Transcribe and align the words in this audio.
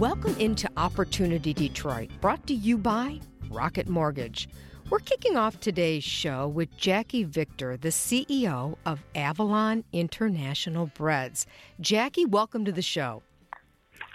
Welcome 0.00 0.34
into 0.40 0.68
Opportunity 0.76 1.54
Detroit, 1.54 2.10
brought 2.20 2.44
to 2.48 2.54
you 2.54 2.76
by 2.76 3.20
Rocket 3.48 3.88
Mortgage. 3.88 4.48
We're 4.90 4.98
kicking 4.98 5.36
off 5.36 5.60
today's 5.60 6.02
show 6.02 6.48
with 6.48 6.76
Jackie 6.76 7.22
Victor, 7.22 7.76
the 7.76 7.90
CEO 7.90 8.76
of 8.86 9.04
Avalon 9.14 9.84
International 9.92 10.86
Breads. 10.96 11.46
Jackie, 11.80 12.24
welcome 12.24 12.64
to 12.64 12.72
the 12.72 12.82
show. 12.82 13.22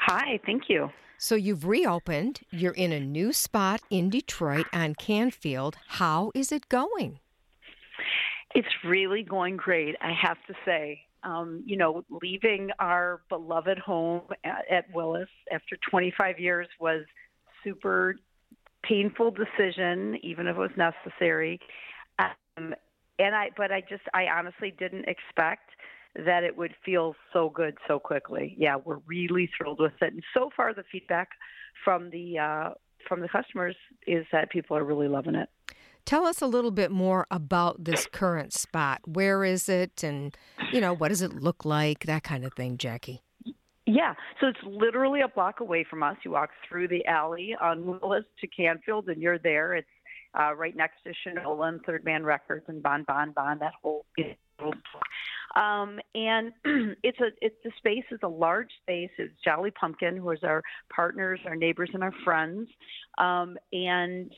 Hi, 0.02 0.42
thank 0.46 0.64
you. 0.68 0.90
So 1.18 1.36
you've 1.36 1.66
reopened. 1.66 2.42
You're 2.52 2.74
in 2.74 2.92
a 2.92 3.00
new 3.00 3.32
spot 3.32 3.80
in 3.90 4.10
Detroit 4.10 4.66
on 4.74 4.96
Canfield. 4.96 5.78
How 5.88 6.34
is 6.36 6.52
it 6.52 6.68
going? 6.68 7.20
It's 8.54 8.68
really 8.84 9.24
going 9.24 9.56
great, 9.56 9.96
I 10.02 10.12
have 10.12 10.38
to 10.48 10.54
say 10.66 11.04
um, 11.24 11.64
you 11.66 11.78
know, 11.78 12.04
leaving 12.22 12.70
our 12.80 13.22
beloved 13.30 13.78
home 13.80 14.22
at, 14.44 14.66
at 14.70 14.86
Willis 14.94 15.30
after 15.52 15.78
25 15.90 16.40
years 16.40 16.68
was 16.80 17.04
super 17.64 18.16
painful 18.84 19.32
decision, 19.32 20.18
even 20.24 20.48
if 20.48 20.56
it 20.56 20.60
was 20.60 20.72
necessary. 20.78 21.60
Um, 22.20 22.74
and 23.18 23.36
I, 23.36 23.50
but 23.58 23.72
I 23.72 23.82
just, 23.82 24.04
I 24.14 24.28
honestly 24.28 24.74
didn't 24.78 25.06
expect 25.08 25.70
that 26.16 26.44
it 26.44 26.58
would 26.58 26.74
feel 26.84 27.16
so 27.34 27.50
good 27.50 27.78
so 27.88 28.00
quickly. 28.00 28.56
Yeah, 28.58 28.78
we're 28.84 29.00
really 29.06 29.50
thrilled 29.58 29.80
with 29.80 29.94
it, 30.02 30.14
and 30.14 30.24
so 30.34 30.50
far 30.56 30.74
the 30.74 30.84
feedback 30.92 31.30
from 31.84 32.10
the 32.10 32.40
uh, 32.40 32.70
from 33.08 33.22
the 33.22 33.30
customers 33.30 33.76
is 34.08 34.26
that 34.32 34.50
people 34.50 34.76
are 34.76 34.84
really 34.84 35.08
loving 35.08 35.36
it. 35.36 35.50
Tell 36.06 36.26
us 36.26 36.42
a 36.42 36.48
little 36.48 36.72
bit 36.72 36.92
more 36.92 37.28
about 37.30 37.84
this 37.84 38.08
current 38.12 38.54
spot. 38.54 39.02
Where 39.06 39.44
is 39.44 39.70
it? 39.70 40.04
And, 40.04 40.36
you 40.72 40.82
know, 40.82 40.94
what 40.94 41.10
does 41.10 41.22
it 41.22 41.34
look 41.34 41.66
like? 41.66 42.06
That 42.06 42.24
kind 42.24 42.46
of 42.46 42.54
thing, 42.54 42.78
Jackie. 42.78 43.22
Yeah, 43.86 44.14
so 44.40 44.48
it's 44.48 44.60
literally 44.64 45.22
a 45.22 45.28
block 45.28 45.62
away 45.62 45.84
from 45.90 46.04
us. 46.04 46.16
You 46.24 46.32
walk 46.32 46.52
through 46.68 46.90
the 46.90 47.06
alley 47.06 47.56
on 47.60 47.86
Willis 47.86 48.26
to 48.40 48.48
Canfield, 48.48 49.10
and 49.10 49.20
you're 49.20 49.40
there. 49.40 49.74
It's 49.76 49.88
uh, 50.40 50.54
right 50.56 50.76
next 50.76 50.98
to 51.06 51.14
Shinola 51.26 51.70
and 51.70 51.82
Third 51.86 52.06
Man 52.06 52.24
Records 52.24 52.66
and 52.68 52.84
Bon 52.84 53.04
Bon 53.04 53.32
Bon. 53.32 53.58
That 53.58 53.74
whole 53.82 54.06
um, 55.56 56.00
and 56.14 56.52
it's 57.04 57.20
a 57.20 57.30
it's 57.42 57.56
the 57.64 57.72
space 57.78 58.04
is 58.12 58.20
a 58.24 58.28
large 58.28 58.70
space. 58.82 59.10
It's 59.18 59.34
Jolly 59.44 59.72
Pumpkin, 59.72 60.18
who 60.18 60.30
is 60.32 60.40
our 60.44 60.62
partners, 60.94 61.40
our 61.46 61.56
neighbors, 61.56 61.90
and 61.94 62.04
our 62.04 62.14
friends. 62.24 62.70
Um, 63.18 63.58
and 63.74 64.32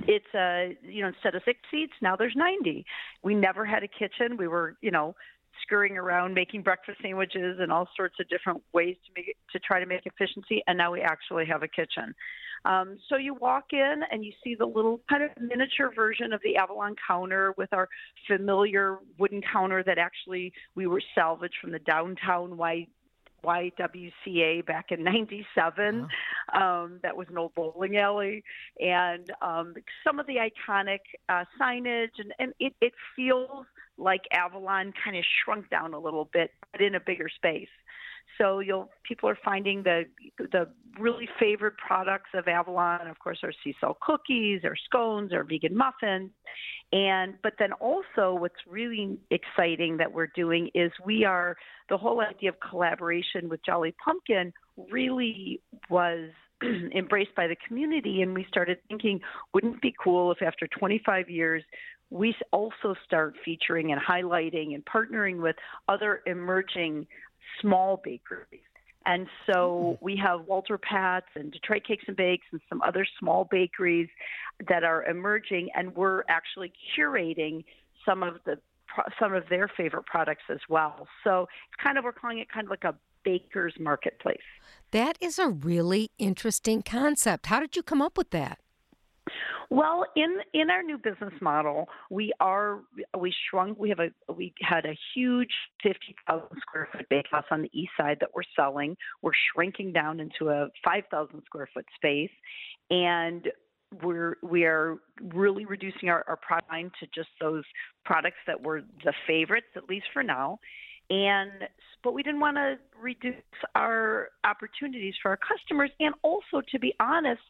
it's 0.00 0.34
a 0.34 0.76
you 0.82 1.02
know 1.02 1.08
instead 1.08 1.34
of 1.34 1.42
six 1.44 1.60
seats 1.70 1.92
now 2.00 2.16
there's 2.16 2.34
90 2.36 2.84
we 3.22 3.34
never 3.34 3.64
had 3.64 3.82
a 3.82 3.88
kitchen. 3.88 4.36
We 4.36 4.48
were 4.48 4.76
you 4.80 4.90
know 4.90 5.14
scurrying 5.62 5.98
around 5.98 6.34
making 6.34 6.62
breakfast 6.62 6.98
sandwiches 7.02 7.58
and 7.60 7.70
all 7.70 7.88
sorts 7.96 8.16
of 8.20 8.28
different 8.28 8.62
ways 8.72 8.96
to 9.06 9.12
make 9.14 9.36
to 9.52 9.58
try 9.58 9.80
to 9.80 9.86
make 9.86 10.06
efficiency 10.06 10.62
and 10.66 10.78
now 10.78 10.92
we 10.92 11.00
actually 11.00 11.46
have 11.46 11.62
a 11.62 11.68
kitchen. 11.68 12.14
Um, 12.64 12.98
so 13.08 13.16
you 13.16 13.34
walk 13.34 13.72
in 13.72 14.02
and 14.10 14.22
you 14.24 14.32
see 14.44 14.54
the 14.54 14.66
little 14.66 15.00
kind 15.08 15.22
of 15.22 15.30
miniature 15.40 15.90
version 15.94 16.32
of 16.32 16.40
the 16.44 16.56
avalon 16.56 16.94
counter 17.06 17.54
with 17.56 17.72
our 17.72 17.88
familiar 18.26 18.98
wooden 19.18 19.40
counter 19.40 19.82
that 19.82 19.96
actually 19.96 20.52
we 20.74 20.86
were 20.86 21.00
salvaged 21.14 21.54
from 21.60 21.72
the 21.72 21.78
downtown 21.78 22.58
white 22.58 22.90
YWCA 23.44 24.64
back 24.66 24.86
in 24.90 25.04
'97. 25.04 26.06
Um, 26.52 27.00
that 27.02 27.16
was 27.16 27.26
an 27.30 27.38
old 27.38 27.54
bowling 27.54 27.96
alley, 27.96 28.42
and 28.80 29.30
um, 29.42 29.74
some 30.04 30.18
of 30.18 30.26
the 30.26 30.36
iconic 30.36 31.00
uh, 31.28 31.44
signage, 31.60 32.18
and, 32.18 32.32
and 32.38 32.52
it, 32.58 32.74
it 32.80 32.92
feels 33.16 33.66
like 33.98 34.22
Avalon 34.32 34.92
kind 35.04 35.16
of 35.16 35.24
shrunk 35.44 35.68
down 35.70 35.94
a 35.94 35.98
little 35.98 36.28
bit, 36.32 36.50
but 36.72 36.80
in 36.80 36.94
a 36.94 37.00
bigger 37.00 37.28
space. 37.28 37.68
So 38.40 38.60
you'll 38.60 38.90
people 39.04 39.28
are 39.28 39.38
finding 39.44 39.82
the 39.82 40.04
the 40.38 40.68
really 40.98 41.28
favorite 41.38 41.74
products 41.76 42.30
of 42.34 42.48
Avalon, 42.48 43.06
of 43.06 43.18
course, 43.18 43.38
our 43.42 43.52
sea 43.62 43.74
salt 43.80 43.98
cookies, 44.00 44.62
our 44.64 44.76
scones, 44.76 45.32
our 45.32 45.44
vegan 45.44 45.76
muffins, 45.76 46.30
and 46.92 47.34
but 47.42 47.54
then 47.58 47.72
also 47.74 48.34
what's 48.34 48.54
really 48.66 49.18
exciting 49.30 49.96
that 49.98 50.12
we're 50.12 50.30
doing 50.34 50.70
is 50.74 50.90
we 51.04 51.24
are 51.24 51.56
the 51.88 51.96
whole 51.96 52.20
idea 52.20 52.48
of 52.48 52.56
collaboration 52.68 53.48
with 53.48 53.60
Jolly 53.64 53.94
Pumpkin 54.02 54.52
really 54.90 55.60
was 55.88 56.30
embraced 56.94 57.34
by 57.34 57.46
the 57.46 57.56
community. 57.66 58.22
And 58.22 58.34
we 58.34 58.44
started 58.48 58.78
thinking 58.88 59.20
wouldn't 59.54 59.76
it 59.76 59.82
be 59.82 59.94
cool 60.02 60.32
if 60.32 60.42
after 60.42 60.66
25 60.66 61.30
years 61.30 61.62
we 62.10 62.34
also 62.52 62.94
start 63.04 63.36
featuring 63.44 63.92
and 63.92 64.00
highlighting 64.00 64.74
and 64.74 64.84
partnering 64.84 65.40
with 65.40 65.54
other 65.88 66.22
emerging 66.26 67.06
small 67.60 68.00
bakeries. 68.02 68.60
And 69.06 69.28
so 69.46 69.96
mm-hmm. 69.96 70.04
we 70.04 70.16
have 70.16 70.46
Walter 70.46 70.78
Pat's 70.78 71.26
and 71.34 71.50
Detroit 71.50 71.82
Cakes 71.86 72.04
and 72.06 72.16
Bakes 72.16 72.46
and 72.52 72.60
some 72.68 72.82
other 72.82 73.06
small 73.18 73.48
bakeries 73.50 74.08
that 74.68 74.84
are 74.84 75.04
emerging, 75.04 75.70
and 75.74 75.96
we're 75.96 76.22
actually 76.28 76.72
curating 76.96 77.64
some 78.04 78.22
of 78.22 78.34
the 78.44 78.58
some 79.18 79.34
of 79.34 79.44
their 79.48 79.68
favorite 79.68 80.04
products 80.04 80.42
as 80.50 80.58
well. 80.68 81.06
So 81.24 81.42
it's 81.42 81.82
kind 81.82 81.96
of 81.96 82.04
we're 82.04 82.12
calling 82.12 82.40
it 82.40 82.48
kind 82.52 82.66
of 82.66 82.70
like 82.70 82.84
a 82.84 82.94
baker's 83.24 83.74
marketplace. 83.78 84.38
That 84.90 85.16
is 85.20 85.38
a 85.38 85.48
really 85.48 86.10
interesting 86.18 86.82
concept. 86.82 87.46
How 87.46 87.60
did 87.60 87.76
you 87.76 87.82
come 87.82 88.02
up 88.02 88.18
with 88.18 88.30
that? 88.30 88.58
Well, 89.72 90.04
in 90.16 90.38
in 90.52 90.68
our 90.68 90.82
new 90.82 90.98
business 90.98 91.32
model, 91.40 91.88
we 92.10 92.32
are 92.40 92.80
we 93.16 93.32
shrunk. 93.48 93.78
We 93.78 93.88
have 93.90 94.00
a 94.00 94.32
we 94.32 94.52
had 94.60 94.84
a 94.84 94.98
huge 95.14 95.52
fifty 95.80 96.16
thousand 96.26 96.58
square 96.60 96.88
foot 96.90 97.08
bakehouse 97.08 97.44
on 97.52 97.62
the 97.62 97.70
east 97.72 97.92
side 97.96 98.18
that 98.20 98.30
we're 98.34 98.42
selling. 98.56 98.96
We're 99.22 99.30
shrinking 99.54 99.92
down 99.92 100.18
into 100.18 100.48
a 100.48 100.68
five 100.84 101.04
thousand 101.08 101.42
square 101.46 101.68
foot 101.72 101.86
space, 101.94 102.32
and 102.90 103.46
we're 104.02 104.38
we 104.42 104.64
are 104.64 104.96
really 105.22 105.66
reducing 105.66 106.08
our, 106.08 106.24
our 106.26 106.36
product 106.36 106.70
line 106.72 106.90
to 106.98 107.06
just 107.14 107.30
those 107.40 107.64
products 108.04 108.38
that 108.48 108.60
were 108.60 108.82
the 109.04 109.12
favorites, 109.28 109.68
at 109.76 109.88
least 109.88 110.06
for 110.12 110.24
now. 110.24 110.58
And 111.10 111.52
but 112.02 112.12
we 112.12 112.24
didn't 112.24 112.40
want 112.40 112.56
to 112.56 112.76
reduce 113.00 113.34
our 113.76 114.30
opportunities 114.44 115.14
for 115.22 115.30
our 115.30 115.38
customers, 115.38 115.90
and 116.00 116.12
also 116.22 116.60
to 116.72 116.78
be 116.80 116.92
honest 116.98 117.42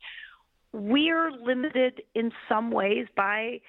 we're 0.72 1.30
limited 1.30 2.02
in 2.14 2.32
some 2.48 2.70
ways 2.70 3.06
by 3.16 3.60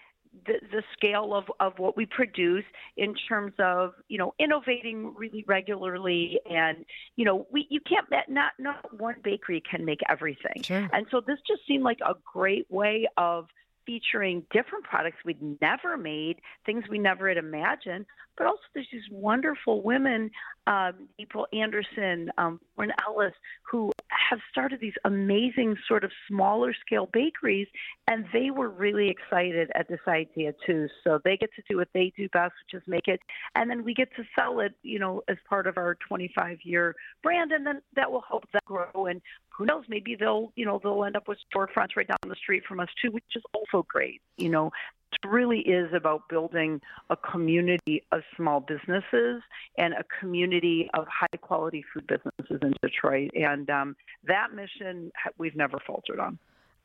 the, 0.46 0.54
the 0.72 0.84
scale 0.94 1.34
of, 1.34 1.46
of 1.60 1.78
what 1.78 1.98
we 1.98 2.06
produce 2.06 2.64
in 2.96 3.14
terms 3.28 3.54
of 3.60 3.94
you 4.08 4.18
know 4.18 4.34
innovating 4.40 5.14
really 5.16 5.44
regularly 5.48 6.40
and 6.50 6.86
you 7.18 7.26
know 7.26 7.46
we 7.52 7.68
you 7.70 7.82
can't 7.82 8.08
not 8.30 8.54
not 8.58 9.00
one 9.00 9.16
bakery 9.24 9.62
can 9.70 9.84
make 9.84 10.00
everything 10.08 10.64
sure. 10.64 10.88
and 10.94 11.06
so 11.12 11.20
this 11.20 11.38
just 11.46 11.62
seemed 11.68 11.84
like 11.84 12.00
a 12.06 12.14
great 12.34 12.66
way 12.72 13.08
of 13.18 13.48
featuring 13.86 14.46
different 14.52 14.84
products 14.84 15.18
we'd 15.26 15.42
never 15.62 15.98
made, 15.98 16.38
things 16.66 16.84
we 16.90 17.00
never 17.00 17.28
had 17.28 17.38
imagined, 17.38 18.06
but 18.38 18.48
also 18.48 18.62
there's 18.74 18.88
these 18.92 19.02
wonderful 19.12 19.82
women, 19.82 20.32
um, 20.68 21.08
April 21.20 21.48
Anderson, 21.54 22.32
um, 22.38 22.60
Lauren 22.78 22.94
Ellis, 23.06 23.34
who 23.70 23.92
have 24.32 24.40
started 24.50 24.80
these 24.80 24.94
amazing 25.04 25.76
sort 25.88 26.06
of 26.06 26.12
smaller 26.28 26.74
scale 26.74 27.10
bakeries, 27.12 27.68
and 28.08 28.26
they 28.32 28.50
were 28.50 28.70
really 28.70 29.10
excited 29.10 29.70
at 29.76 29.90
this 29.90 30.00
idea 30.08 30.54
too. 30.66 30.88
So 31.04 31.20
they 31.24 31.36
get 31.36 31.50
to 31.56 31.62
do 31.70 31.78
what 31.78 31.90
they 31.94 32.14
do 32.16 32.30
best, 32.30 32.54
which 32.64 32.82
is 32.82 32.88
make 32.88 33.08
it, 33.08 33.20
and 33.56 33.70
then 33.70 33.84
we 33.84 33.94
get 33.94 34.08
to 34.16 34.24
sell 34.40 34.62
it, 34.62 34.74
you 34.84 35.00
know, 35.00 35.22
as 35.28 35.38
part 35.50 35.68
of 35.68 35.78
our 35.78 35.98
25 36.08 36.60
year 36.64 36.96
brand, 37.22 37.52
and 37.52 37.68
then 37.68 37.82
that 37.96 38.10
will 38.10 38.24
help 38.28 38.50
them 38.52 38.62
grow. 38.66 39.06
And 39.06 39.22
who 39.50 39.66
knows, 39.66 39.84
maybe 39.90 40.16
they'll, 40.18 40.54
you 40.56 40.66
know, 40.66 40.80
they'll 40.82 41.04
end 41.04 41.18
up 41.18 41.28
with 41.28 41.38
storefronts 41.54 41.98
right 41.98 42.08
down 42.08 42.18
the 42.26 42.36
street 42.36 42.64
from 42.66 42.80
us 42.80 42.90
too, 43.04 43.12
which 43.12 43.24
is 43.36 43.44
also 43.54 43.86
great. 43.88 44.22
You 44.38 44.50
know, 44.50 44.72
really 45.26 45.60
is 45.60 45.94
about 45.94 46.28
building 46.30 46.82
a 47.10 47.16
community 47.16 48.04
of 48.12 48.22
small 48.36 48.60
businesses 48.60 49.42
and 49.78 49.94
a 49.94 50.04
community 50.20 50.90
of 50.94 51.06
high 51.08 51.38
quality 51.42 51.84
food 51.94 52.08
businesses 52.08 52.60
in 52.62 52.74
Detroit. 52.82 53.32
And 53.34 53.70
um, 53.70 53.96
that 54.26 54.54
mission 54.54 55.12
we've 55.38 55.56
never 55.56 55.78
faltered 55.86 56.20
on. 56.20 56.40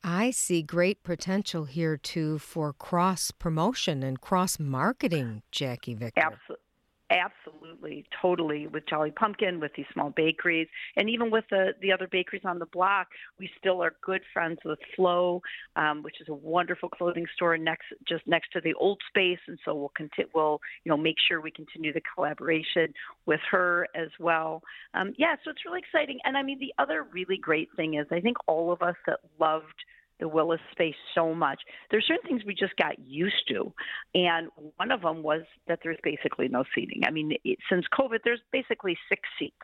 I 0.05 0.31
see 0.31 0.63
great 0.63 1.03
potential 1.03 1.65
here 1.65 1.97
too 1.97 2.39
for 2.39 2.73
cross 2.73 3.31
promotion 3.31 4.03
and 4.03 4.21
cross 4.21 4.59
marketing, 4.59 5.43
Jackie 5.51 5.95
Victor. 5.95 6.21
Absolutely. 6.21 6.66
Absolutely, 7.09 8.05
totally. 8.21 8.67
With 8.67 8.85
Jolly 8.89 9.13
Pumpkin, 9.13 9.61
with 9.61 9.71
these 9.77 9.87
small 9.93 10.11
bakeries, 10.11 10.67
and 10.97 11.09
even 11.09 11.31
with 11.31 11.45
the 11.51 11.73
the 11.81 11.93
other 11.93 12.09
bakeries 12.11 12.43
on 12.45 12.59
the 12.59 12.67
block, 12.67 13.07
we 13.39 13.49
still 13.61 13.81
are 13.81 13.95
good 14.03 14.23
friends 14.33 14.59
with 14.65 14.81
Flo, 14.97 15.41
um, 15.77 16.03
which 16.03 16.21
is 16.21 16.29
a 16.29 16.35
wonderful 16.35 16.89
clothing 16.89 17.27
store 17.37 17.57
next 17.57 17.87
just 18.09 18.27
next 18.27 18.51
to 18.55 18.61
the 18.61 18.75
old 18.75 19.01
space, 19.09 19.39
and 19.47 19.57
so 19.65 19.73
we'll 19.75 19.93
continue. 19.97 20.29
We'll 20.35 20.61
you 20.83 20.91
know 20.91 20.97
make 20.97 21.15
sure 21.29 21.41
we 21.41 21.53
continue 21.53 21.93
the 21.93 22.03
collaboration 22.13 22.93
with 23.25 23.41
her 23.53 23.87
as 23.95 24.09
well. 24.19 24.63
Um, 24.95 25.13
yeah, 25.17 25.37
so 25.45 25.53
it's 25.53 25.65
really 25.65 25.79
exciting. 25.81 26.19
And 26.25 26.37
I 26.37 26.43
mean, 26.43 26.59
the 26.59 26.75
other 26.83 27.05
really 27.13 27.37
great 27.37 27.69
thing 27.77 27.95
is 27.95 28.07
I 28.11 28.19
think 28.19 28.37
all 28.49 28.73
of 28.73 28.83
us 28.83 28.97
that 29.07 29.21
loved 29.39 29.85
the 30.21 30.29
Willis 30.29 30.61
space 30.73 30.95
so 31.15 31.35
much. 31.35 31.61
There's 31.91 32.07
certain 32.07 32.29
things 32.29 32.45
we 32.45 32.55
just 32.55 32.77
got 32.77 32.99
used 32.99 33.49
to, 33.49 33.73
and 34.15 34.49
one 34.77 34.91
of 34.91 35.03
them 35.03 35.23
was 35.23 35.43
that 35.69 35.81
there's 35.83 35.99
basically 36.03 36.49
no 36.49 36.65
seating. 36.75 37.03
I 37.07 37.11
mean, 37.11 37.33
it, 37.45 37.59
since 37.71 37.85
COVID, 37.93 38.19
there's 38.25 38.41
basically 38.53 38.97
six 39.09 39.23
seats, 39.39 39.55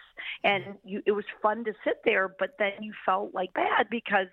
and 0.45 0.65
mm-hmm. 0.65 0.89
you, 0.89 1.03
it 1.07 1.13
was 1.13 1.25
fun 1.43 1.65
to 1.65 1.73
sit 1.85 1.99
there, 2.05 2.35
but 2.39 2.51
then 2.59 2.73
you 2.81 2.93
felt 3.05 3.35
like 3.35 3.53
bad 3.55 3.89
because 3.91 4.27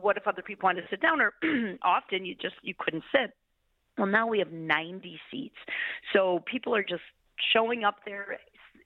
what 0.00 0.16
if 0.16 0.26
other 0.26 0.42
people 0.42 0.66
wanted 0.66 0.82
to 0.82 0.88
sit 0.88 1.00
down, 1.00 1.20
or 1.20 1.32
often 1.82 2.24
you 2.24 2.34
just 2.34 2.56
you 2.62 2.74
couldn't 2.78 3.04
sit. 3.12 3.32
Well, 3.96 4.08
now 4.08 4.26
we 4.26 4.40
have 4.40 4.50
90 4.50 5.20
seats, 5.30 5.56
so 6.12 6.42
people 6.50 6.74
are 6.74 6.82
just 6.82 7.02
showing 7.52 7.84
up 7.84 7.96
there 8.04 8.38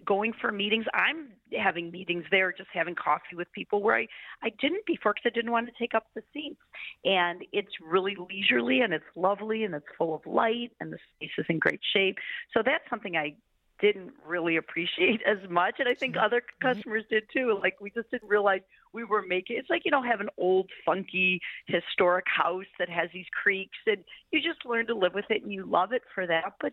going 0.08 0.32
for 0.40 0.50
meetings. 0.50 0.87
I'm 0.94 1.28
having 1.52 1.90
meetings 1.90 2.25
there, 2.31 2.50
just 2.50 2.70
having 2.72 2.94
coffee 2.94 3.37
with 3.37 3.52
people 3.52 3.82
where 3.82 3.94
I, 3.94 4.06
I 4.43 4.49
didn't 4.58 4.87
before 4.87 5.12
because 5.12 5.31
I 5.31 5.34
didn't 5.34 5.52
want 5.52 5.66
to 5.66 5.72
take 5.78 5.94
up 5.94 6.06
the 6.14 6.22
seats. 6.32 6.60
And 7.05 7.43
it's 7.52 7.72
really 7.87 8.16
leisurely 8.16 8.81
and 8.81 8.94
it's 8.94 9.05
lovely 9.14 9.64
and 9.64 9.75
it's 9.75 9.87
full 9.99 10.14
of 10.14 10.22
light 10.26 10.72
and 10.81 10.90
the 10.90 10.99
space 11.14 11.31
is 11.37 11.46
in 11.50 11.58
great 11.58 11.81
shape. 11.93 12.16
So 12.55 12.62
that's 12.64 12.88
something 12.88 13.16
I 13.16 13.37
didn't 13.81 14.12
really 14.26 14.56
appreciate 14.56 15.20
as 15.26 15.38
much 15.49 15.76
and 15.78 15.88
i 15.88 15.94
think 15.94 16.16
mm-hmm. 16.16 16.25
other 16.25 16.40
mm-hmm. 16.40 16.69
customers 16.69 17.05
did 17.08 17.22
too 17.32 17.58
like 17.62 17.81
we 17.81 17.90
just 17.90 18.10
didn't 18.10 18.28
realize 18.28 18.60
we 18.93 19.05
were 19.05 19.22
making 19.22 19.56
it's 19.56 19.70
like 19.70 19.82
you 19.84 19.90
know 19.93 20.02
have 20.02 20.20
an 20.20 20.28
old 20.37 20.69
funky 20.84 21.40
historic 21.66 22.25
house 22.26 22.66
that 22.78 22.88
has 22.88 23.08
these 23.12 23.26
creaks 23.40 23.78
and 23.87 23.99
you 24.32 24.40
just 24.40 24.66
learn 24.66 24.87
to 24.87 24.94
live 24.94 25.14
with 25.14 25.26
it 25.31 25.43
and 25.43 25.52
you 25.52 25.64
love 25.64 25.93
it 25.93 26.02
for 26.12 26.26
that 26.26 26.55
but 26.60 26.72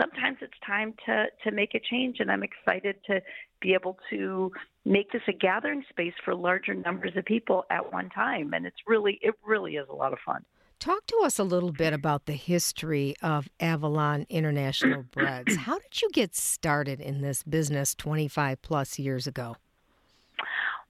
sometimes 0.00 0.38
it's 0.40 0.58
time 0.66 0.94
to 1.06 1.26
to 1.44 1.50
make 1.50 1.74
a 1.74 1.80
change 1.80 2.16
and 2.20 2.30
i'm 2.30 2.42
excited 2.42 2.96
to 3.06 3.20
be 3.60 3.74
able 3.74 3.98
to 4.08 4.50
make 4.84 5.10
this 5.12 5.22
a 5.28 5.32
gathering 5.32 5.84
space 5.90 6.14
for 6.24 6.34
larger 6.34 6.74
numbers 6.74 7.12
of 7.16 7.24
people 7.24 7.64
at 7.70 7.92
one 7.92 8.08
time 8.10 8.52
and 8.54 8.66
it's 8.66 8.78
really 8.86 9.18
it 9.22 9.34
really 9.44 9.74
is 9.76 9.86
a 9.90 9.94
lot 9.94 10.12
of 10.12 10.18
fun 10.24 10.44
Talk 10.80 11.06
to 11.08 11.20
us 11.24 11.38
a 11.38 11.44
little 11.44 11.72
bit 11.72 11.92
about 11.92 12.24
the 12.24 12.32
history 12.32 13.14
of 13.20 13.50
Avalon 13.60 14.24
International 14.30 15.04
Breads. 15.12 15.54
How 15.54 15.78
did 15.78 16.00
you 16.00 16.08
get 16.10 16.34
started 16.34 17.02
in 17.02 17.20
this 17.20 17.42
business 17.42 17.94
25 17.94 18.62
plus 18.62 18.98
years 18.98 19.26
ago? 19.26 19.56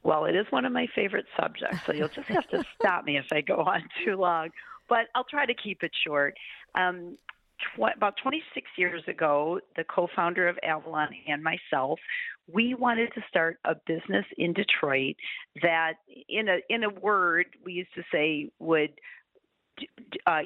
Well, 0.04 0.26
it 0.26 0.36
is 0.36 0.46
one 0.50 0.64
of 0.64 0.72
my 0.72 0.86
favorite 0.94 1.26
subjects, 1.36 1.78
so 1.84 1.92
you'll 1.92 2.06
just 2.06 2.28
have 2.28 2.48
to 2.50 2.62
stop 2.80 3.04
me 3.04 3.18
if 3.18 3.26
I 3.32 3.40
go 3.40 3.56
on 3.56 3.82
too 4.04 4.14
long. 4.14 4.50
But 4.88 5.06
I'll 5.16 5.24
try 5.24 5.44
to 5.44 5.54
keep 5.54 5.82
it 5.82 5.90
short. 6.06 6.36
Um, 6.76 7.18
tw- 7.76 7.96
about 7.96 8.14
26 8.22 8.66
years 8.76 9.02
ago, 9.08 9.60
the 9.76 9.84
co-founder 9.84 10.48
of 10.48 10.58
Avalon 10.62 11.08
and 11.28 11.42
myself, 11.42 11.98
we 12.52 12.74
wanted 12.74 13.12
to 13.14 13.20
start 13.28 13.58
a 13.64 13.74
business 13.86 14.24
in 14.38 14.52
Detroit 14.52 15.16
that, 15.62 15.94
in 16.28 16.48
a 16.48 16.58
in 16.68 16.84
a 16.84 16.90
word, 16.90 17.46
we 17.64 17.72
used 17.72 17.94
to 17.94 18.02
say 18.12 18.50
would 18.58 18.92
uh, 20.26 20.40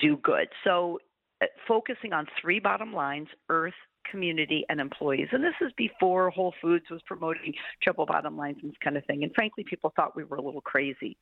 do 0.00 0.16
good. 0.18 0.48
So, 0.64 0.98
uh, 1.42 1.46
focusing 1.66 2.12
on 2.12 2.26
three 2.40 2.60
bottom 2.60 2.92
lines: 2.92 3.28
earth, 3.48 3.74
community 4.10 4.64
and 4.68 4.80
employees. 4.80 5.28
And 5.32 5.42
this 5.42 5.54
is 5.60 5.72
before 5.76 6.30
Whole 6.30 6.54
Foods 6.60 6.84
was 6.90 7.00
promoting 7.06 7.54
triple 7.82 8.06
bottom 8.06 8.36
lines 8.36 8.58
and 8.62 8.70
this 8.70 8.78
kind 8.82 8.96
of 8.96 9.04
thing. 9.06 9.22
And 9.22 9.32
frankly, 9.34 9.64
people 9.68 9.92
thought 9.94 10.16
we 10.16 10.24
were 10.24 10.36
a 10.36 10.42
little 10.42 10.60
crazy. 10.60 11.16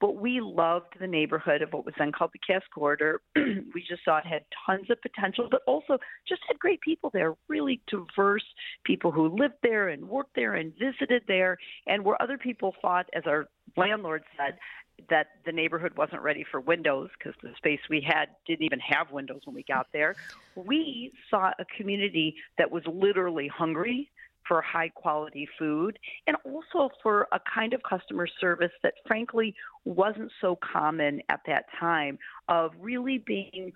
But 0.00 0.16
we 0.16 0.40
loved 0.40 0.94
the 1.00 1.06
neighborhood 1.06 1.62
of 1.62 1.72
what 1.72 1.84
was 1.84 1.94
then 1.98 2.12
called 2.12 2.30
the 2.32 2.40
Cass 2.46 2.62
Corridor. 2.74 3.20
we 3.36 3.84
just 3.88 4.04
saw 4.04 4.18
it 4.18 4.26
had 4.26 4.42
tons 4.66 4.90
of 4.90 5.00
potential, 5.02 5.48
but 5.50 5.62
also 5.66 5.98
just 6.28 6.42
had 6.48 6.58
great 6.58 6.80
people 6.80 7.10
there, 7.12 7.34
really 7.48 7.80
diverse 7.88 8.44
people 8.84 9.10
who 9.10 9.28
lived 9.28 9.54
there 9.62 9.88
and 9.88 10.08
worked 10.08 10.34
there 10.34 10.54
and 10.54 10.72
visited 10.78 11.22
there. 11.28 11.56
And 11.86 12.04
where 12.04 12.20
other 12.20 12.38
people 12.38 12.74
thought, 12.82 13.06
as 13.14 13.24
our 13.26 13.48
landlord 13.76 14.22
said, 14.36 14.58
that 15.10 15.28
the 15.44 15.52
neighborhood 15.52 15.92
wasn't 15.96 16.22
ready 16.22 16.44
for 16.50 16.60
windows 16.60 17.10
because 17.18 17.34
the 17.42 17.52
space 17.56 17.80
we 17.88 18.00
had 18.00 18.28
didn't 18.46 18.64
even 18.64 18.80
have 18.80 19.10
windows 19.10 19.40
when 19.44 19.54
we 19.54 19.62
got 19.62 19.86
there. 19.92 20.16
We 20.54 21.12
saw 21.30 21.52
a 21.58 21.64
community 21.76 22.36
that 22.58 22.70
was 22.70 22.82
literally 22.86 23.48
hungry 23.48 24.10
for 24.46 24.62
high 24.62 24.88
quality 24.88 25.48
food 25.58 25.98
and 26.26 26.36
also 26.44 26.90
for 27.02 27.28
a 27.32 27.40
kind 27.52 27.72
of 27.74 27.82
customer 27.82 28.28
service 28.40 28.70
that 28.82 28.94
frankly 29.06 29.54
wasn't 29.84 30.30
so 30.40 30.56
common 30.56 31.20
at 31.28 31.40
that 31.46 31.66
time 31.78 32.18
of 32.48 32.70
really 32.80 33.18
being 33.18 33.72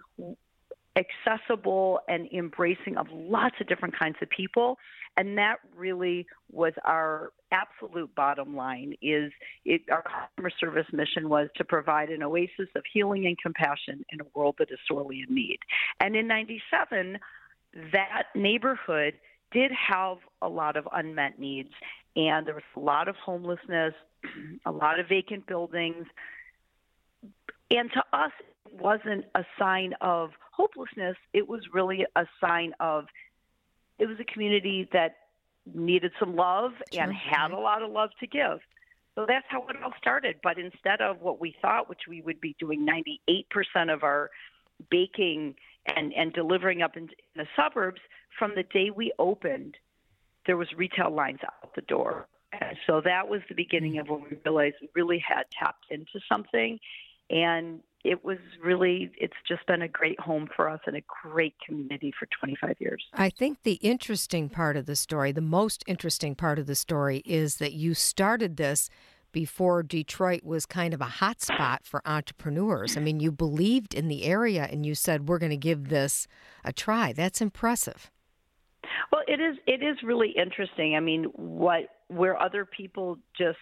accessible 0.97 2.01
and 2.09 2.29
embracing 2.33 2.97
of 2.97 3.07
lots 3.11 3.57
of 3.61 3.67
different 3.67 3.97
kinds 3.99 4.17
of 4.23 4.29
people 4.31 4.77
and 5.17 5.39
that 5.39 5.57
really 5.77 6.27
was 6.51 6.73
our 6.85 7.33
absolute 7.53 8.15
bottom 8.15 8.55
line 8.57 8.95
is 9.03 9.33
it, 9.65 9.83
our 9.91 10.03
customer 10.03 10.51
service 10.59 10.87
mission 10.93 11.29
was 11.29 11.49
to 11.57 11.65
provide 11.65 12.11
an 12.11 12.23
oasis 12.23 12.69
of 12.75 12.83
healing 12.93 13.27
and 13.27 13.37
compassion 13.39 14.05
in 14.11 14.21
a 14.21 14.25
world 14.35 14.57
that 14.59 14.71
is 14.71 14.79
sorely 14.87 15.25
in 15.27 15.35
need. 15.35 15.59
And 16.01 16.17
in 16.17 16.27
97 16.27 17.19
that 17.93 18.25
neighborhood 18.35 19.15
did 19.53 19.71
have 19.71 20.19
a 20.43 20.49
lot 20.49 20.77
of 20.77 20.89
unmet 20.93 21.39
needs 21.39 21.71
and 22.17 22.47
there 22.47 22.55
was 22.55 22.65
a 22.77 22.81
lot 22.81 23.09
of 23.09 23.17
homelessness 23.17 23.95
a 24.67 24.71
lot 24.73 25.01
of 25.01 25.09
vacant 25.09 25.47
buildings. 25.47 26.07
And 27.71 27.91
to 27.93 28.03
us 28.13 28.33
it 28.41 28.81
wasn't 28.81 29.25
a 29.35 29.45
sign 29.59 29.95
of 30.01 30.31
hopelessness. 30.53 31.17
It 31.33 31.49
was 31.49 31.61
really 31.73 32.07
a 32.17 32.27
sign 32.41 32.73
of 32.81 33.07
it 33.99 34.07
was 34.07 34.19
a 34.19 34.25
community 34.25 34.89
that 34.93 35.17
needed 35.75 36.13
some 36.19 36.37
love 36.37 36.73
sure. 36.93 37.03
and 37.03 37.15
had 37.15 37.51
a 37.51 37.59
lot 37.59 37.83
of 37.83 37.91
love 37.91 38.11
to 38.21 38.27
give. 38.27 38.61
So 39.15 39.27
that's 39.27 39.47
how 39.49 39.67
it 39.69 39.77
all 39.83 39.93
started. 39.99 40.37
But 40.43 40.59
instead 40.59 41.01
of 41.01 41.21
what 41.21 41.41
we 41.41 41.55
thought, 41.61 41.89
which 41.89 42.03
we 42.09 42.23
would 42.23 42.41
be 42.41 42.55
doing 42.59 42.87
98% 42.87 43.93
of 43.93 44.03
our 44.03 44.31
baking 44.91 45.57
and, 45.95 46.13
and 46.13 46.33
delivering 46.33 46.83
up 46.83 46.97
in, 46.97 47.05
in 47.05 47.09
the 47.37 47.47
suburbs, 47.57 48.01
from 48.39 48.53
the 48.55 48.63
day 48.63 48.91
we 48.91 49.13
opened, 49.19 49.77
there 50.47 50.57
was 50.57 50.69
retail 50.77 51.11
lines 51.11 51.41
out 51.45 51.75
the 51.75 51.83
door. 51.83 52.29
And 52.53 52.77
so 52.87 53.01
that 53.05 53.29
was 53.29 53.41
the 53.49 53.55
beginning 53.55 53.95
mm. 53.95 54.01
of 54.01 54.09
when 54.09 54.23
we 54.23 54.37
realized 54.45 54.77
we 54.81 54.89
really 54.95 55.23
had 55.27 55.45
tapped 55.53 55.87
into 55.91 56.21
something. 56.29 56.79
And 57.29 57.81
it 58.05 58.25
was 58.25 58.39
really 58.63 59.11
it's 59.19 59.35
just 59.47 59.67
been 59.67 59.83
a 59.83 59.89
great 59.89 60.19
home 60.19 60.49
for 60.55 60.69
us 60.69 60.81
and 60.87 60.97
a 60.97 61.03
great 61.23 61.55
community 61.67 62.13
for 62.19 62.27
25 62.39 62.77
years. 62.79 63.05
I 63.15 63.31
think 63.31 63.63
the 63.63 63.75
interesting 63.75 64.49
part 64.49 64.77
of 64.77 64.87
the 64.87 64.97
story, 64.97 65.33
the 65.33 65.41
most 65.41 65.85
interesting 65.87 66.35
part 66.35 66.59
of 66.59 66.67
the 66.67 66.75
story 66.75 67.23
is 67.27 67.57
that 67.57 67.73
you 67.73 67.95
started 67.95 68.57
this 68.57 68.89
before 69.33 69.83
Detroit 69.83 70.43
was 70.43 70.67
kind 70.67 70.93
of 70.93 71.01
a 71.01 71.05
hot 71.05 71.41
spot 71.41 71.83
for 71.85 72.03
entrepreneurs. 72.05 72.97
I 72.97 73.01
mean, 73.01 73.21
you 73.21 73.31
believed 73.31 73.95
in 73.95 74.09
the 74.09 74.25
area 74.25 74.69
and 74.71 74.85
you 74.85 74.95
said 74.95 75.29
we're 75.29 75.39
going 75.39 75.51
to 75.51 75.57
give 75.57 75.89
this 75.89 76.27
a 76.65 76.73
try. 76.73 77.13
That's 77.13 77.41
impressive. 77.41 78.11
Well, 79.13 79.23
it 79.29 79.41
is 79.41 79.57
it 79.67 79.83
is 79.83 79.99
really 80.03 80.31
interesting. 80.31 80.97
I 80.97 81.01
mean, 81.01 81.25
what 81.35 81.91
where 82.09 82.41
other 82.41 82.65
people 82.65 83.19
just 83.37 83.59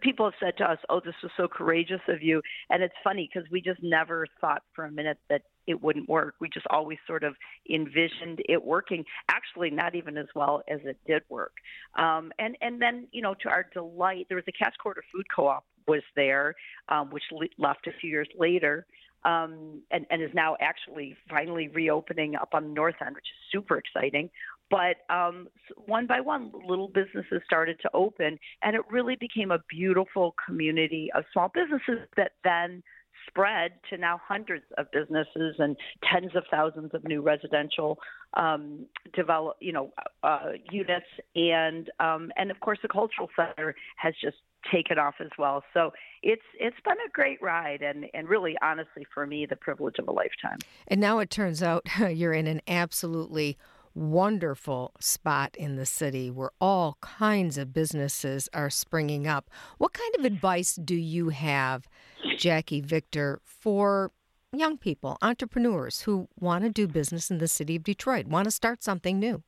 people 0.00 0.26
have 0.26 0.34
said 0.40 0.56
to 0.58 0.64
us, 0.64 0.78
"Oh, 0.88 1.00
this 1.00 1.14
was 1.22 1.32
so 1.36 1.48
courageous 1.48 2.00
of 2.08 2.22
you," 2.22 2.42
and 2.70 2.82
it's 2.82 2.94
funny 3.02 3.28
because 3.32 3.48
we 3.50 3.60
just 3.60 3.82
never 3.82 4.26
thought 4.40 4.62
for 4.74 4.84
a 4.84 4.90
minute 4.90 5.18
that 5.28 5.42
it 5.66 5.80
wouldn't 5.80 6.08
work. 6.08 6.34
We 6.40 6.48
just 6.48 6.66
always 6.70 6.98
sort 7.06 7.24
of 7.24 7.34
envisioned 7.70 8.40
it 8.48 8.62
working. 8.62 9.04
Actually, 9.30 9.70
not 9.70 9.94
even 9.94 10.16
as 10.18 10.26
well 10.34 10.62
as 10.68 10.80
it 10.84 10.98
did 11.06 11.22
work. 11.28 11.52
Um, 11.96 12.32
and 12.38 12.56
and 12.60 12.80
then 12.80 13.08
you 13.12 13.22
know, 13.22 13.34
to 13.42 13.48
our 13.48 13.66
delight, 13.72 14.26
there 14.28 14.36
was 14.36 14.44
a 14.48 14.52
Cass 14.52 14.74
Corridor 14.82 15.04
Food 15.12 15.26
Co-op 15.34 15.64
was 15.86 16.02
there, 16.16 16.54
um, 16.88 17.10
which 17.10 17.24
le- 17.30 17.46
left 17.58 17.86
a 17.86 17.92
few 18.00 18.10
years 18.10 18.28
later. 18.38 18.86
Um, 19.26 19.80
and, 19.90 20.04
and 20.10 20.22
is 20.22 20.28
now 20.34 20.54
actually 20.60 21.16
finally 21.30 21.68
reopening 21.68 22.36
up 22.36 22.50
on 22.52 22.64
the 22.64 22.68
north 22.68 22.96
end, 23.00 23.14
which 23.14 23.24
is 23.24 23.52
super 23.52 23.78
exciting. 23.78 24.28
But 24.74 25.14
um, 25.14 25.46
one 25.86 26.08
by 26.08 26.20
one, 26.20 26.50
little 26.66 26.88
businesses 26.88 27.42
started 27.46 27.78
to 27.82 27.90
open, 27.94 28.40
and 28.60 28.74
it 28.74 28.82
really 28.90 29.14
became 29.14 29.52
a 29.52 29.60
beautiful 29.70 30.34
community 30.44 31.10
of 31.14 31.22
small 31.32 31.48
businesses 31.54 32.08
that 32.16 32.32
then 32.42 32.82
spread 33.28 33.74
to 33.88 33.96
now 33.96 34.20
hundreds 34.26 34.64
of 34.76 34.90
businesses 34.90 35.54
and 35.60 35.76
tens 36.12 36.32
of 36.34 36.42
thousands 36.50 36.90
of 36.92 37.04
new 37.04 37.22
residential 37.22 38.00
um, 38.34 38.84
develop, 39.14 39.56
you 39.60 39.72
know, 39.72 39.92
uh, 40.24 40.54
units, 40.72 41.06
and 41.36 41.88
um, 42.00 42.32
and 42.36 42.50
of 42.50 42.58
course 42.58 42.80
the 42.82 42.88
cultural 42.88 43.28
center 43.36 43.76
has 43.94 44.12
just 44.20 44.38
taken 44.72 44.98
off 44.98 45.14
as 45.20 45.30
well. 45.38 45.62
So 45.72 45.92
it's 46.24 46.42
it's 46.58 46.80
been 46.84 46.96
a 47.06 47.10
great 47.12 47.40
ride, 47.40 47.82
and 47.82 48.06
and 48.12 48.28
really, 48.28 48.56
honestly, 48.60 49.06
for 49.14 49.24
me, 49.24 49.46
the 49.46 49.54
privilege 49.54 50.00
of 50.00 50.08
a 50.08 50.12
lifetime. 50.12 50.58
And 50.88 51.00
now 51.00 51.20
it 51.20 51.30
turns 51.30 51.62
out 51.62 51.86
you're 52.10 52.32
in 52.32 52.48
an 52.48 52.60
absolutely 52.66 53.56
wonderful 53.94 54.92
spot 55.00 55.54
in 55.56 55.76
the 55.76 55.86
city 55.86 56.30
where 56.30 56.50
all 56.60 56.98
kinds 57.00 57.56
of 57.58 57.72
businesses 57.72 58.48
are 58.52 58.70
springing 58.70 59.26
up. 59.26 59.48
What 59.78 59.92
kind 59.92 60.14
of 60.18 60.24
advice 60.24 60.74
do 60.74 60.96
you 60.96 61.28
have, 61.28 61.88
Jackie 62.36 62.80
Victor, 62.80 63.40
for 63.44 64.10
young 64.52 64.78
people, 64.78 65.16
entrepreneurs 65.22 66.02
who 66.02 66.28
want 66.38 66.64
to 66.64 66.70
do 66.70 66.86
business 66.86 67.30
in 67.30 67.38
the 67.38 67.48
city 67.48 67.76
of 67.76 67.84
Detroit, 67.84 68.26
want 68.26 68.44
to 68.46 68.50
start 68.50 68.82
something 68.82 69.18
new? 69.18 69.42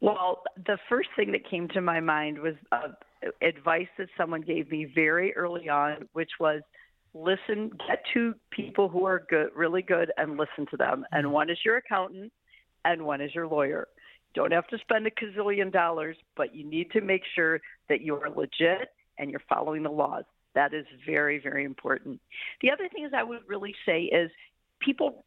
Well, 0.00 0.42
the 0.66 0.78
first 0.88 1.08
thing 1.16 1.32
that 1.32 1.48
came 1.48 1.68
to 1.68 1.80
my 1.80 2.00
mind 2.00 2.38
was 2.38 2.54
uh, 2.70 2.88
advice 3.42 3.88
that 3.98 4.08
someone 4.16 4.42
gave 4.42 4.70
me 4.70 4.86
very 4.94 5.34
early 5.34 5.68
on, 5.68 6.08
which 6.12 6.30
was 6.38 6.62
listen, 7.14 7.70
get 7.88 8.02
to 8.14 8.34
people 8.50 8.88
who 8.88 9.04
are 9.04 9.24
good, 9.28 9.48
really 9.54 9.82
good, 9.82 10.12
and 10.16 10.36
listen 10.36 10.66
to 10.70 10.76
them. 10.76 11.04
And 11.12 11.24
mm-hmm. 11.24 11.34
one 11.34 11.50
is 11.50 11.58
your 11.64 11.76
accountant, 11.78 12.32
and 12.92 13.04
one 13.04 13.20
is 13.20 13.34
your 13.34 13.46
lawyer. 13.46 13.88
You 14.34 14.42
don't 14.42 14.52
have 14.52 14.66
to 14.68 14.78
spend 14.78 15.06
a 15.06 15.10
gazillion 15.10 15.72
dollars, 15.72 16.16
but 16.36 16.54
you 16.54 16.64
need 16.64 16.90
to 16.92 17.00
make 17.00 17.22
sure 17.34 17.60
that 17.88 18.00
you 18.00 18.14
are 18.16 18.30
legit 18.30 18.90
and 19.18 19.30
you're 19.30 19.42
following 19.48 19.82
the 19.82 19.90
laws. 19.90 20.24
That 20.54 20.74
is 20.74 20.86
very, 21.06 21.38
very 21.38 21.64
important. 21.64 22.20
The 22.62 22.70
other 22.70 22.88
thing 22.88 23.04
is 23.04 23.12
I 23.14 23.22
would 23.22 23.40
really 23.46 23.74
say 23.86 24.02
is 24.04 24.30
people 24.80 25.24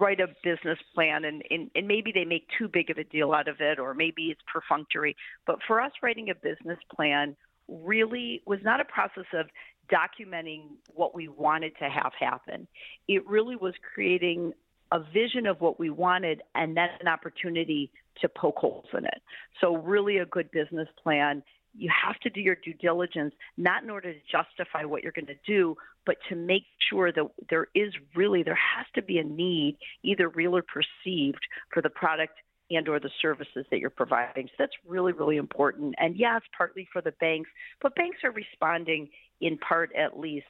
write 0.00 0.20
a 0.20 0.28
business 0.42 0.78
plan 0.94 1.24
and, 1.24 1.42
and, 1.50 1.70
and 1.74 1.86
maybe 1.86 2.12
they 2.12 2.24
make 2.24 2.46
too 2.58 2.68
big 2.68 2.90
of 2.90 2.96
a 2.96 3.04
deal 3.04 3.32
out 3.32 3.48
of 3.48 3.56
it 3.60 3.78
or 3.78 3.94
maybe 3.94 4.24
it's 4.26 4.40
perfunctory. 4.50 5.16
But 5.46 5.58
for 5.66 5.80
us, 5.80 5.92
writing 6.02 6.30
a 6.30 6.34
business 6.34 6.78
plan 6.94 7.36
really 7.68 8.42
was 8.46 8.60
not 8.62 8.80
a 8.80 8.84
process 8.84 9.26
of 9.34 9.46
documenting 9.90 10.62
what 10.94 11.14
we 11.14 11.28
wanted 11.28 11.72
to 11.78 11.88
have 11.88 12.12
happen. 12.18 12.66
It 13.08 13.26
really 13.26 13.56
was 13.56 13.74
creating 13.94 14.52
a 14.92 15.00
vision 15.12 15.46
of 15.46 15.60
what 15.60 15.80
we 15.80 15.90
wanted 15.90 16.42
and 16.54 16.76
then 16.76 16.88
an 17.00 17.08
opportunity 17.08 17.90
to 18.20 18.28
poke 18.28 18.56
holes 18.58 18.86
in 18.96 19.04
it. 19.04 19.22
So, 19.60 19.76
really, 19.76 20.18
a 20.18 20.26
good 20.26 20.50
business 20.50 20.88
plan. 21.02 21.42
You 21.74 21.90
have 22.04 22.18
to 22.20 22.30
do 22.30 22.40
your 22.40 22.56
due 22.62 22.74
diligence, 22.74 23.32
not 23.56 23.82
in 23.82 23.88
order 23.88 24.12
to 24.12 24.18
justify 24.30 24.84
what 24.84 25.02
you're 25.02 25.12
going 25.12 25.26
to 25.26 25.34
do, 25.46 25.74
but 26.04 26.16
to 26.28 26.36
make 26.36 26.64
sure 26.90 27.10
that 27.10 27.26
there 27.48 27.68
is 27.74 27.94
really, 28.14 28.42
there 28.42 28.58
has 28.76 28.84
to 28.94 29.02
be 29.02 29.16
a 29.16 29.24
need, 29.24 29.78
either 30.02 30.28
real 30.28 30.54
or 30.54 30.62
perceived, 30.62 31.40
for 31.72 31.80
the 31.80 31.88
product 31.88 32.34
and 32.70 32.88
or 32.88 33.00
the 33.00 33.10
services 33.22 33.64
that 33.70 33.78
you're 33.78 33.88
providing. 33.88 34.48
So 34.48 34.52
that's 34.58 34.72
really, 34.86 35.12
really 35.12 35.38
important. 35.38 35.94
And 35.98 36.14
yeah, 36.16 36.36
it's 36.36 36.46
partly 36.56 36.86
for 36.92 37.00
the 37.00 37.12
banks, 37.12 37.48
but 37.80 37.94
banks 37.94 38.18
are 38.24 38.32
responding 38.32 39.08
in 39.40 39.56
part 39.56 39.90
at 39.94 40.18
least 40.18 40.46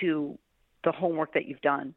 to 0.00 0.36
the 0.82 0.92
homework 0.92 1.34
that 1.34 1.46
you've 1.46 1.60
done. 1.60 1.94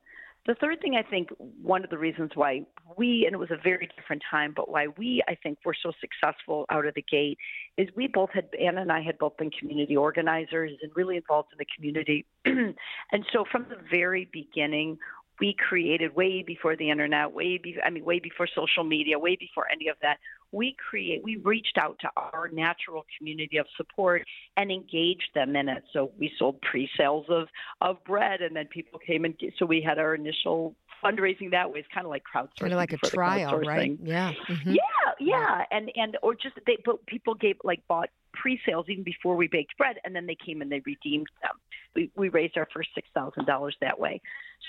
The 0.47 0.55
third 0.55 0.79
thing 0.81 0.95
I 0.95 1.03
think 1.03 1.29
one 1.61 1.83
of 1.83 1.89
the 1.89 1.97
reasons 1.97 2.31
why 2.33 2.61
we, 2.95 3.25
and 3.25 3.33
it 3.33 3.37
was 3.37 3.51
a 3.51 3.61
very 3.61 3.89
different 3.97 4.23
time, 4.31 4.53
but 4.55 4.69
why 4.69 4.87
we, 4.87 5.21
I 5.27 5.35
think, 5.35 5.59
were 5.65 5.75
so 5.83 5.91
successful 5.99 6.65
out 6.69 6.85
of 6.85 6.93
the 6.95 7.01
gate 7.01 7.37
is 7.77 7.89
we 7.97 8.07
both 8.07 8.29
had, 8.33 8.47
Anna 8.57 8.81
and 8.81 8.91
I 8.91 9.01
had 9.01 9.17
both 9.17 9.35
been 9.35 9.51
community 9.51 9.97
organizers 9.97 10.71
and 10.81 10.89
really 10.95 11.17
involved 11.17 11.49
in 11.51 11.57
the 11.57 11.67
community. 11.75 12.25
and 12.45 13.25
so 13.33 13.43
from 13.51 13.65
the 13.69 13.75
very 13.91 14.29
beginning, 14.31 14.97
we 15.41 15.53
created 15.53 16.15
way 16.15 16.43
before 16.43 16.77
the 16.77 16.89
internet, 16.89 17.33
way 17.33 17.57
be, 17.57 17.75
I 17.83 17.89
mean, 17.89 18.05
way 18.05 18.19
before 18.19 18.47
social 18.47 18.85
media, 18.85 19.19
way 19.19 19.35
before 19.35 19.67
any 19.69 19.89
of 19.89 19.97
that. 20.01 20.17
We 20.51 20.75
create, 20.89 21.23
we 21.23 21.37
reached 21.37 21.77
out 21.77 21.97
to 22.01 22.09
our 22.15 22.49
natural 22.51 23.05
community 23.17 23.57
of 23.57 23.65
support 23.75 24.23
and 24.55 24.71
engaged 24.71 25.29
them 25.35 25.55
in 25.55 25.67
it. 25.67 25.83
So 25.93 26.11
we 26.17 26.31
sold 26.39 26.61
pre-sales 26.61 27.25
of 27.29 27.47
of 27.81 28.03
bread, 28.05 28.41
and 28.41 28.55
then 28.55 28.67
people 28.67 28.99
came 28.99 29.25
and 29.25 29.35
so 29.59 29.65
we 29.65 29.81
had 29.81 29.99
our 29.99 30.15
initial 30.15 30.75
fundraising 31.03 31.51
that 31.51 31.71
way. 31.71 31.79
It's 31.79 31.87
kind 31.93 32.05
of 32.05 32.09
like 32.09 32.23
crowdsourcing, 32.23 32.59
kind 32.59 32.73
of 32.73 32.77
like 32.77 32.93
a 32.93 32.97
trial, 32.97 33.59
right? 33.59 33.97
Yeah, 34.01 34.33
mm-hmm. 34.47 34.71
yeah, 34.71 35.11
yeah, 35.19 35.63
and 35.71 35.91
and 35.95 36.17
or 36.21 36.33
just 36.33 36.55
they, 36.65 36.77
but 36.83 37.05
people 37.05 37.33
gave 37.35 37.57
like 37.63 37.85
bought 37.87 38.09
pre-sales 38.33 38.85
even 38.89 39.03
before 39.03 39.35
we 39.35 39.47
baked 39.47 39.77
bread, 39.77 39.97
and 40.03 40.15
then 40.15 40.25
they 40.25 40.35
came 40.35 40.61
and 40.61 40.71
they 40.71 40.81
redeemed 40.85 41.27
them. 41.41 41.55
We 41.95 42.11
we 42.15 42.29
raised 42.29 42.57
our 42.57 42.67
first 42.73 42.89
six 42.95 43.07
thousand 43.13 43.45
dollars 43.45 43.75
that 43.81 43.99
way. 43.99 44.21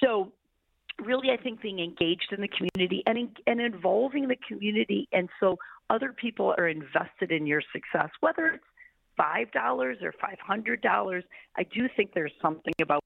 So 0.03 0.33
really, 1.05 1.31
I 1.31 1.37
think 1.43 1.63
being 1.63 1.79
engaged 1.79 2.33
in 2.33 2.41
the 2.41 2.49
community 2.49 3.03
and 3.07 3.37
and 3.47 3.61
involving 3.61 4.29
the 4.29 4.37
community, 4.49 5.09
and 5.13 5.29
so 5.41 5.57
other 5.91 6.13
people 6.13 6.55
are 6.59 6.69
invested 6.69 7.31
in 7.31 7.47
your 7.47 7.63
success, 7.73 8.11
whether 8.21 8.47
it's 8.49 8.65
five 9.17 9.51
dollars 9.53 9.99
or 10.03 10.13
five 10.21 10.39
hundred 10.41 10.81
dollars. 10.81 11.25
I 11.57 11.63
do 11.65 11.89
think 11.97 12.15
there's 12.15 12.33
something 12.41 12.75
about 12.81 13.03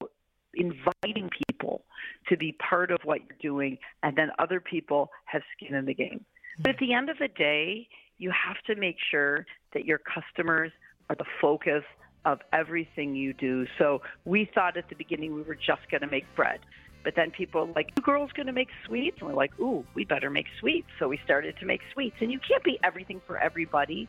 inviting 0.54 1.30
people 1.48 1.84
to 2.28 2.36
be 2.36 2.52
part 2.52 2.90
of 2.90 2.98
what 3.04 3.20
you're 3.20 3.38
doing, 3.40 3.78
and 4.02 4.16
then 4.16 4.30
other 4.38 4.60
people 4.60 5.10
have 5.26 5.42
skin 5.56 5.74
in 5.74 5.86
the 5.86 5.94
game. 5.94 6.24
But 6.58 6.70
at 6.70 6.78
the 6.78 6.92
end 6.92 7.08
of 7.08 7.18
the 7.18 7.28
day, 7.28 7.88
you 8.18 8.30
have 8.30 8.56
to 8.66 8.78
make 8.78 8.96
sure 9.10 9.46
that 9.74 9.84
your 9.84 9.98
customers 9.98 10.70
are 11.08 11.16
the 11.16 11.24
focus 11.40 11.82
of 12.24 12.38
everything 12.52 13.16
you 13.16 13.32
do. 13.32 13.66
So 13.78 14.02
we 14.24 14.48
thought 14.54 14.76
at 14.76 14.88
the 14.88 14.94
beginning 14.94 15.34
we 15.34 15.42
were 15.42 15.56
just 15.56 15.90
going 15.90 16.02
to 16.02 16.06
make 16.06 16.24
bread. 16.36 16.60
But 17.04 17.14
then 17.14 17.30
people 17.30 17.68
like, 17.74 17.90
you 17.96 18.02
girls 18.02 18.30
going 18.32 18.46
to 18.46 18.52
make 18.52 18.68
sweets? 18.86 19.18
And 19.20 19.28
we're 19.28 19.34
like, 19.34 19.58
ooh, 19.58 19.84
we 19.94 20.04
better 20.04 20.30
make 20.30 20.46
sweets. 20.60 20.88
So 20.98 21.08
we 21.08 21.18
started 21.24 21.56
to 21.58 21.66
make 21.66 21.80
sweets. 21.92 22.16
And 22.20 22.30
you 22.30 22.38
can't 22.38 22.62
be 22.62 22.78
everything 22.82 23.20
for 23.26 23.36
everybody, 23.36 24.08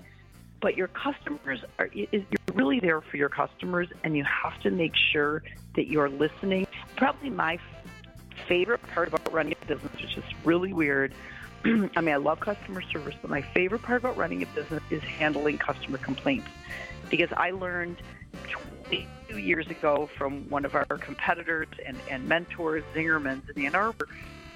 but 0.61 0.77
your 0.77 0.87
customers 0.87 1.59
are, 1.79 1.89
you're 1.93 2.23
really 2.53 2.79
there 2.79 3.01
for 3.01 3.17
your 3.17 3.29
customers, 3.29 3.89
and 4.03 4.15
you 4.15 4.23
have 4.23 4.59
to 4.61 4.71
make 4.71 4.93
sure 4.95 5.43
that 5.75 5.87
you're 5.87 6.09
listening. 6.09 6.67
Probably 6.95 7.29
my 7.29 7.59
favorite 8.47 8.81
part 8.93 9.07
about 9.09 9.31
running 9.33 9.55
a 9.61 9.65
business, 9.65 9.91
which 9.93 10.17
is 10.17 10.23
really 10.45 10.73
weird. 10.73 11.13
I 11.65 12.01
mean, 12.01 12.13
I 12.13 12.17
love 12.17 12.39
customer 12.39 12.81
service, 12.81 13.15
but 13.21 13.29
my 13.29 13.41
favorite 13.41 13.81
part 13.81 14.01
about 14.01 14.17
running 14.17 14.43
a 14.43 14.45
business 14.47 14.83
is 14.89 15.01
handling 15.03 15.57
customer 15.57 15.97
complaints 15.97 16.47
because 17.09 17.31
I 17.35 17.51
learned 17.51 17.97
two 19.29 19.37
years 19.37 19.67
ago 19.67 20.09
from 20.17 20.49
one 20.49 20.65
of 20.65 20.75
our 20.75 20.85
competitors 20.85 21.67
and, 21.85 21.97
and 22.09 22.27
mentors, 22.27 22.83
Zingerman's 22.93 23.49
in 23.55 23.65
Ann 23.65 23.75
Arbor, 23.75 24.07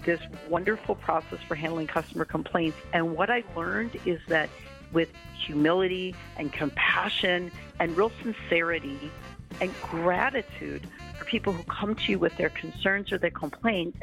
this 0.04 0.22
wonderful 0.50 0.96
process 0.96 1.40
for 1.48 1.56
handling 1.56 1.88
customer 1.88 2.26
complaints. 2.26 2.78
And 2.94 3.16
what 3.16 3.30
I 3.30 3.44
learned 3.56 3.98
is 4.06 4.20
that 4.28 4.50
with 4.92 5.10
humility 5.46 6.16
and 6.38 6.52
compassion 6.52 7.52
and 7.80 7.98
real 7.98 8.12
sincerity 8.22 9.12
and 9.60 9.74
gratitude 9.82 10.88
for 11.18 11.26
people 11.26 11.54
who 11.54 11.64
come 11.64 11.96
to 11.96 12.12
you 12.12 12.20
with 12.20 12.36
their 12.38 12.50
concerns 12.50 13.12
or 13.12 13.18
their 13.18 13.32
complaints, 13.32 13.98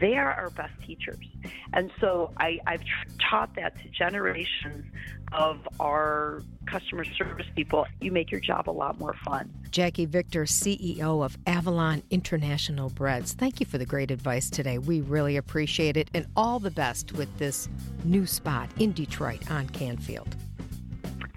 they 0.00 0.16
are 0.16 0.32
our 0.32 0.50
best 0.50 0.72
teachers. 0.86 1.18
And 1.72 1.90
so 2.00 2.32
I, 2.36 2.60
have 2.66 2.82
taught 3.18 3.54
that 3.56 3.80
to 3.82 3.88
generations 3.88 4.84
of 5.32 5.68
our 5.78 6.42
customer 6.70 7.04
service 7.04 7.46
people. 7.56 7.86
You 8.00 8.12
make 8.12 8.30
your 8.30 8.40
job 8.40 8.68
a 8.68 8.72
lot 8.72 8.98
more 8.98 9.14
fun. 9.24 9.50
Jackie 9.70 10.06
Victor, 10.06 10.44
CEO 10.44 11.24
of 11.24 11.36
Avalon 11.46 12.02
International 12.10 12.90
Breads. 12.90 13.32
Thank 13.32 13.60
you 13.60 13.66
for 13.66 13.78
the 13.78 13.86
great 13.86 14.10
advice 14.10 14.50
today. 14.50 14.78
We 14.78 15.00
really 15.00 15.36
appreciate 15.36 15.96
it, 15.96 16.10
and 16.14 16.26
all 16.36 16.58
the 16.58 16.70
best 16.70 17.12
with 17.12 17.36
this 17.38 17.68
new 18.04 18.26
spot 18.26 18.68
in 18.78 18.92
Detroit 18.92 19.50
on 19.50 19.68
Canfield. 19.68 20.34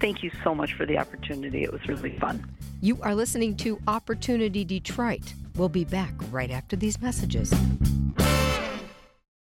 Thank 0.00 0.22
you 0.22 0.30
so 0.42 0.54
much 0.54 0.74
for 0.74 0.84
the 0.84 0.98
opportunity. 0.98 1.62
It 1.62 1.72
was 1.72 1.86
really 1.86 2.18
fun. 2.18 2.44
You 2.80 2.98
are 3.02 3.14
listening 3.14 3.56
to 3.58 3.78
Opportunity 3.86 4.64
Detroit. 4.64 5.34
We'll 5.54 5.68
be 5.68 5.84
back 5.84 6.12
right 6.30 6.50
after 6.50 6.74
these 6.74 7.00
messages. 7.00 7.52